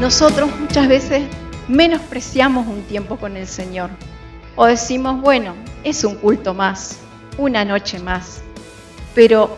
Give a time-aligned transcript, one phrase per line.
[0.00, 1.24] nosotros muchas veces
[1.66, 3.90] menospreciamos un tiempo con el Señor.
[4.54, 6.98] O decimos, bueno, es un culto más,
[7.36, 8.40] una noche más.
[9.14, 9.56] Pero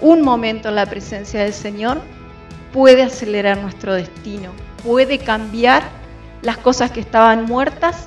[0.00, 2.00] un momento en la presencia del Señor
[2.72, 4.52] puede acelerar nuestro destino,
[4.84, 5.82] puede cambiar
[6.42, 8.06] las cosas que estaban muertas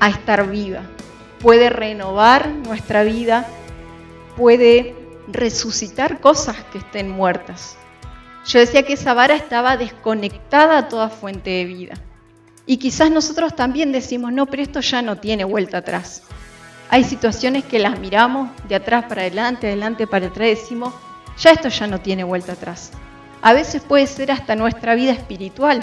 [0.00, 0.84] a estar vivas,
[1.38, 3.46] puede renovar nuestra vida,
[4.36, 4.96] puede
[5.28, 7.76] resucitar cosas que estén muertas.
[8.44, 11.94] Yo decía que esa vara estaba desconectada a toda fuente de vida.
[12.66, 16.22] Y quizás nosotros también decimos, no, pero esto ya no tiene vuelta atrás.
[16.90, 20.92] Hay situaciones que las miramos de atrás para adelante, adelante para atrás, y decimos,
[21.38, 22.90] ya esto ya no tiene vuelta atrás.
[23.40, 25.82] A veces puede ser hasta nuestra vida espiritual.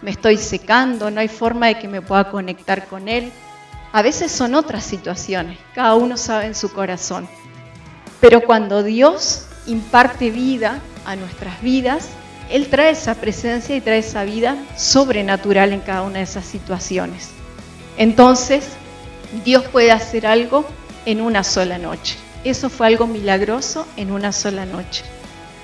[0.00, 3.32] Me estoy secando, no hay forma de que me pueda conectar con Él.
[3.92, 7.28] A veces son otras situaciones, cada uno sabe en su corazón.
[8.20, 12.10] Pero cuando Dios imparte vida a nuestras vidas,
[12.50, 17.30] Él trae esa presencia y trae esa vida sobrenatural en cada una de esas situaciones.
[17.96, 18.68] Entonces,
[19.42, 20.66] Dios puede hacer algo
[21.06, 22.18] en una sola noche.
[22.44, 25.02] Eso fue algo milagroso en una sola noche.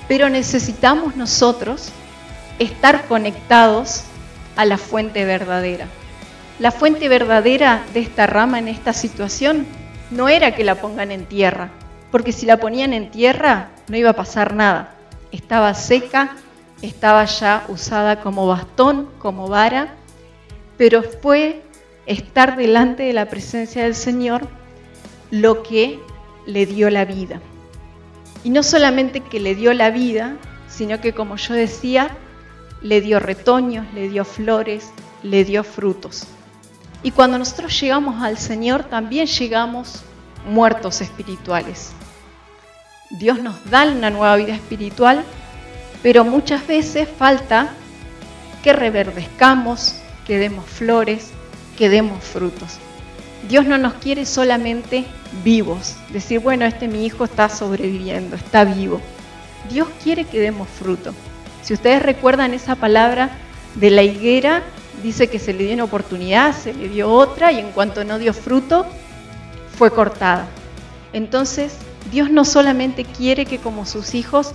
[0.09, 1.91] Pero necesitamos nosotros
[2.59, 4.05] estar conectados
[4.57, 5.89] a la fuente verdadera.
[6.59, 9.67] La fuente verdadera de esta rama en esta situación
[10.11, 11.69] no era que la pongan en tierra,
[12.11, 14.95] porque si la ponían en tierra no iba a pasar nada.
[15.35, 16.37] Estaba seca,
[16.81, 19.97] estaba ya usada como bastón, como vara,
[20.79, 21.65] pero fue
[22.07, 24.47] estar delante de la presencia del Señor
[25.33, 25.99] lo que
[26.47, 27.41] le dio la vida.
[28.45, 30.37] Y no solamente que le dio la vida,
[30.69, 32.17] sino que como yo decía,
[32.81, 34.93] le dio retoños, le dio flores,
[35.25, 36.29] le dio frutos.
[37.03, 40.05] Y cuando nosotros llegamos al Señor, también llegamos
[40.47, 41.91] muertos espirituales.
[43.19, 45.23] Dios nos da una nueva vida espiritual,
[46.03, 47.71] pero muchas veces falta
[48.65, 49.95] que reverdezcamos,
[50.27, 51.31] que demos flores,
[51.79, 52.79] que demos frutos.
[53.49, 55.05] Dios no nos quiere solamente
[55.45, 59.01] vivos, decir, bueno, este mi hijo está sobreviviendo, está vivo.
[59.71, 61.15] Dios quiere que demos fruto.
[61.63, 63.31] Si ustedes recuerdan esa palabra
[63.77, 64.65] de la higuera,
[65.05, 68.19] dice que se le dio una oportunidad, se le dio otra y en cuanto no
[68.19, 68.87] dio fruto,
[69.79, 70.49] fue cortada.
[71.13, 71.77] Entonces,
[72.11, 74.53] Dios no solamente quiere que como sus hijos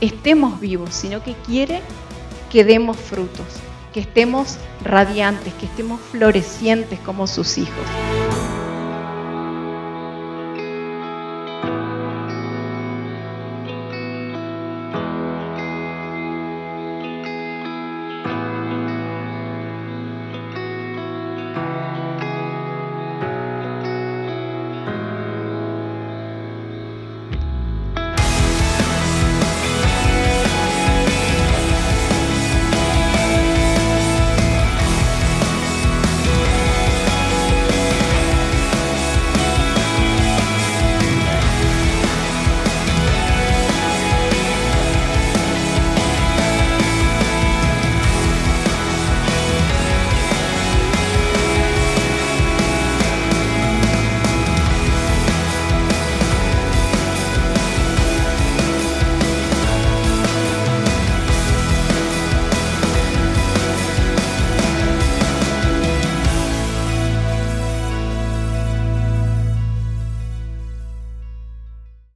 [0.00, 1.80] estemos vivos, sino que quiere
[2.50, 3.46] que demos frutos,
[3.92, 8.15] que estemos radiantes, que estemos florecientes como sus hijos.